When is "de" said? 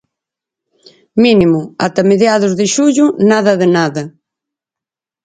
2.59-2.65, 3.61-3.67